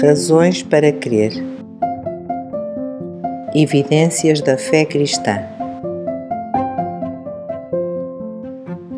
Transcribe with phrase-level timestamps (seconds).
[0.00, 1.32] Razões para crer.
[3.54, 5.38] Evidências da fé cristã.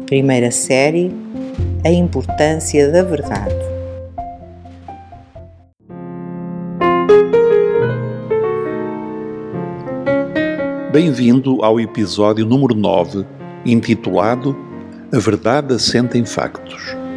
[0.07, 1.13] Primeira série
[1.85, 3.55] A importância da verdade.
[10.91, 13.25] Bem-vindo ao episódio número 9,
[13.65, 14.57] intitulado
[15.13, 17.08] A Verdade Assenta em Factos.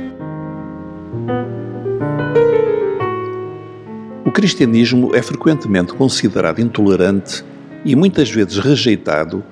[4.41, 7.45] Cristianismo é frequentemente considerado intolerante
[7.85, 9.43] e muitas vezes rejeitado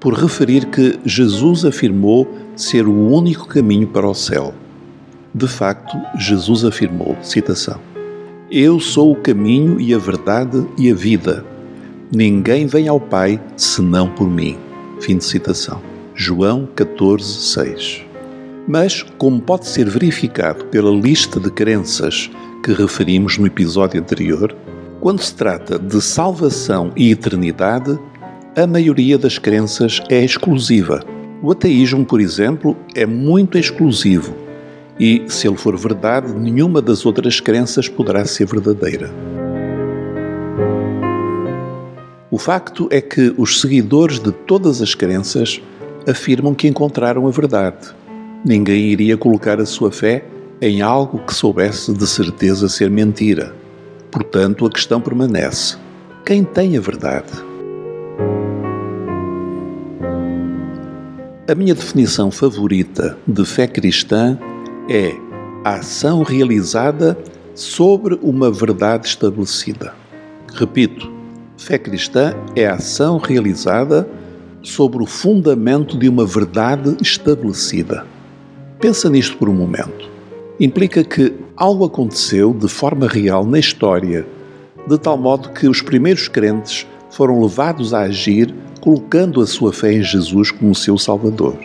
[0.00, 2.26] por referir que Jesus afirmou
[2.56, 4.54] ser o único caminho para o céu.
[5.34, 7.78] De facto, Jesus afirmou, citação:
[8.50, 11.44] Eu sou o caminho e a verdade e a vida.
[12.10, 14.56] Ninguém vem ao Pai senão por mim.
[14.98, 15.82] Fim de citação.
[16.14, 18.06] João 14, 6.
[18.66, 22.30] Mas, como pode ser verificado pela lista de crenças
[22.62, 24.54] que referimos no episódio anterior,
[25.00, 27.98] quando se trata de salvação e eternidade,
[28.56, 31.04] a maioria das crenças é exclusiva.
[31.42, 34.34] O ateísmo, por exemplo, é muito exclusivo
[34.98, 39.10] e, se ele for verdade, nenhuma das outras crenças poderá ser verdadeira.
[42.30, 45.60] O facto é que os seguidores de todas as crenças
[46.06, 47.88] afirmam que encontraram a verdade.
[48.44, 50.24] Ninguém iria colocar a sua fé
[50.60, 53.54] em algo que soubesse de certeza ser mentira.
[54.10, 55.76] Portanto, a questão permanece:
[56.24, 57.32] quem tem a verdade?
[61.48, 64.38] A minha definição favorita de fé cristã
[64.88, 65.14] é
[65.64, 67.16] a ação realizada
[67.54, 69.94] sobre uma verdade estabelecida.
[70.52, 71.10] Repito,
[71.56, 74.08] fé cristã é a ação realizada
[74.62, 78.04] sobre o fundamento de uma verdade estabelecida.
[78.78, 80.17] Pensa nisto por um momento
[80.60, 84.26] implica que algo aconteceu de forma real na história,
[84.86, 89.92] de tal modo que os primeiros crentes foram levados a agir colocando a sua fé
[89.92, 91.56] em Jesus como seu Salvador.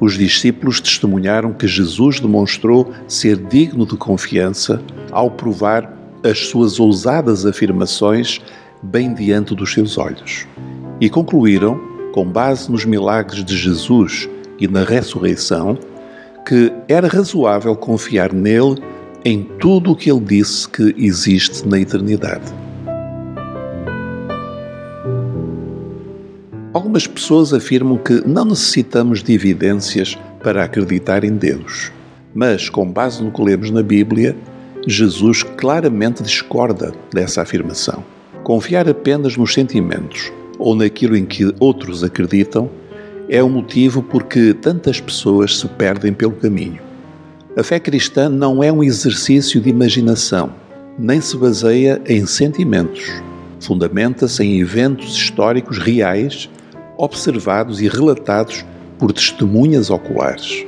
[0.00, 7.46] Os discípulos testemunharam que Jesus demonstrou ser digno de confiança ao provar as suas ousadas
[7.46, 8.40] afirmações
[8.82, 10.46] bem diante dos seus olhos.
[11.00, 11.80] E concluíram,
[12.12, 15.78] com base nos milagres de Jesus e na ressurreição,
[16.46, 18.82] que era razoável confiar nele
[19.24, 22.52] em tudo o que ele disse que existe na eternidade.
[26.72, 31.92] Algumas pessoas afirmam que não necessitamos de evidências para acreditar em Deus,
[32.34, 34.34] mas, com base no que lemos na Bíblia,
[34.86, 38.02] Jesus claramente discorda dessa afirmação.
[38.42, 42.68] Confiar apenas nos sentimentos ou naquilo em que outros acreditam
[43.32, 46.82] é o motivo por que tantas pessoas se perdem pelo caminho.
[47.56, 50.52] A fé cristã não é um exercício de imaginação,
[50.98, 53.10] nem se baseia em sentimentos.
[53.58, 56.50] Fundamenta-se em eventos históricos reais,
[56.98, 58.66] observados e relatados
[58.98, 60.66] por testemunhas oculares.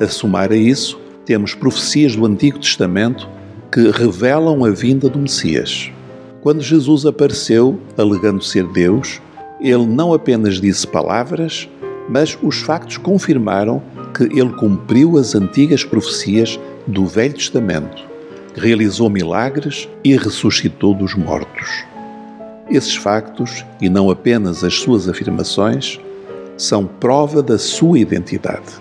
[0.00, 3.28] A somar a isso, temos profecias do Antigo Testamento
[3.70, 5.92] que revelam a vinda do Messias.
[6.42, 9.22] Quando Jesus apareceu, alegando ser Deus,
[9.60, 11.68] ele não apenas disse palavras,
[12.10, 13.80] mas os factos confirmaram
[14.12, 18.04] que ele cumpriu as antigas profecias do Velho Testamento,
[18.56, 21.84] realizou milagres e ressuscitou dos mortos.
[22.68, 26.00] Esses factos, e não apenas as suas afirmações,
[26.56, 28.72] são prova da sua identidade.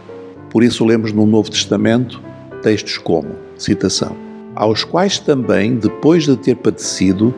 [0.50, 2.22] Por isso lemos no Novo Testamento
[2.64, 4.16] textos como, citação,
[4.56, 7.34] aos quais também, depois de ter padecido,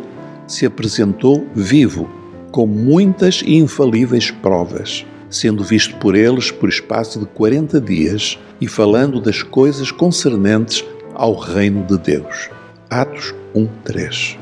[0.47, 2.09] se apresentou vivo,
[2.49, 8.67] com muitas e infalíveis provas, sendo visto por eles por espaço de quarenta dias e
[8.67, 12.49] falando das coisas concernentes ao reino de Deus.
[12.89, 14.37] Atos 1, 3.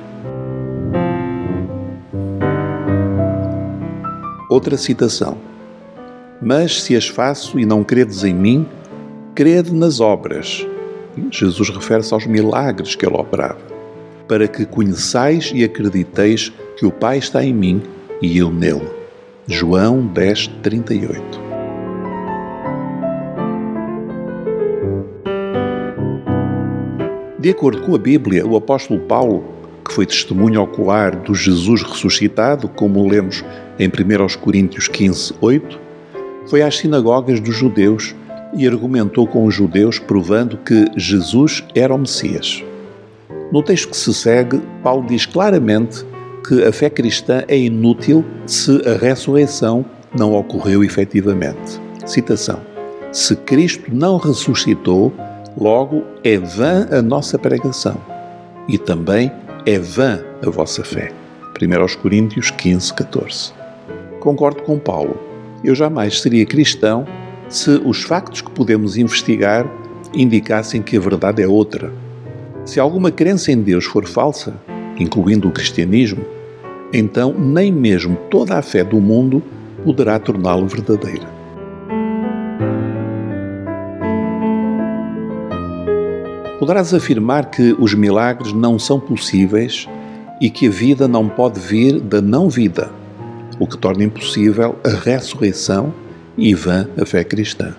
[4.50, 5.38] Outra citação.
[6.42, 8.66] Mas se as faço e não credes em mim,
[9.36, 10.66] crede nas obras.
[11.32, 13.60] Jesus refere-se aos milagres que ele operava,
[14.28, 17.82] para que conheçais e acrediteis que o Pai está em mim
[18.22, 18.99] e eu nele.
[19.52, 21.42] João 10, 38.
[27.40, 29.44] De acordo com a Bíblia, o apóstolo Paulo,
[29.84, 33.44] que foi testemunho ocular do Jesus ressuscitado, como lemos
[33.80, 35.80] em 1 Coríntios 15, 8,
[36.46, 38.14] foi às sinagogas dos judeus
[38.54, 42.64] e argumentou com os judeus, provando que Jesus era o Messias.
[43.52, 46.06] No texto que se segue, Paulo diz claramente
[46.48, 49.86] que a fé cristã é inútil se a ressurreição
[50.18, 51.80] não ocorreu efetivamente.
[52.06, 52.60] Citação:
[53.12, 55.14] Se Cristo não ressuscitou,
[55.58, 57.98] logo é vã a nossa pregação,
[58.68, 59.32] e também
[59.66, 61.12] é vã a vossa fé.
[61.62, 63.54] 1 Coríntios 15, 14.
[64.20, 65.18] Concordo com Paulo.
[65.64, 67.06] Eu jamais seria cristão
[67.50, 69.70] se os factos que podemos investigar
[70.14, 71.92] indicassem que a verdade é outra.
[72.64, 74.54] Se alguma crença em Deus for falsa,
[75.00, 76.26] incluindo o cristianismo,
[76.94, 79.42] então nem mesmo toda a fé do mundo
[79.84, 81.40] poderá torná-lo verdadeira.
[86.60, 89.88] Poderás afirmar que os milagres não são possíveis
[90.42, 92.92] e que a vida não pode vir da não-vida,
[93.58, 95.94] o que torna impossível a ressurreição
[96.38, 97.74] e vã a fé cristã.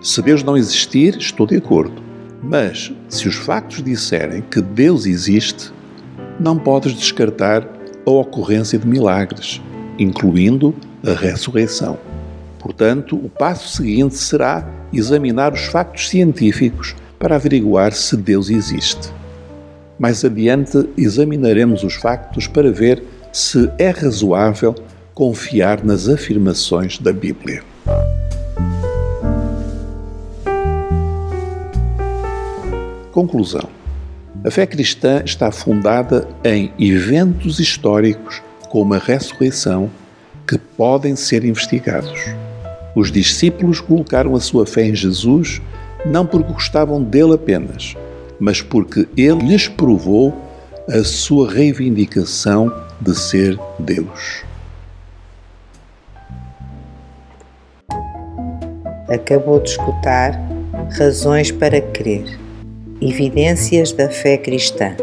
[0.00, 2.02] Se Deus não existir, estou de acordo.
[2.42, 5.72] Mas, se os factos disserem que Deus existe,
[6.38, 7.66] não podes descartar
[8.04, 9.60] a ocorrência de milagres,
[9.98, 10.74] incluindo
[11.04, 11.98] a ressurreição.
[12.58, 19.12] Portanto, o passo seguinte será examinar os factos científicos para averiguar se Deus existe.
[19.98, 23.02] Mais adiante, examinaremos os factos para ver
[23.32, 24.74] se é razoável
[25.14, 27.62] confiar nas afirmações da Bíblia.
[33.10, 33.70] Conclusão:
[34.44, 39.90] A fé cristã está fundada em eventos históricos como a ressurreição
[40.46, 42.20] que podem ser investigados.
[42.94, 45.60] Os discípulos colocaram a sua fé em Jesus
[46.04, 47.96] não porque gostavam dele apenas,
[48.38, 50.34] mas porque ele lhes provou
[50.88, 54.44] a sua reivindicação de ser Deus.
[59.08, 60.40] Acabou de escutar
[60.96, 62.45] Razões para Crer
[63.00, 64.96] Evidências da Fé Cristã,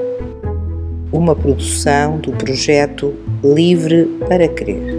[1.12, 3.14] uma produção do projeto
[3.44, 4.93] Livre para Crer.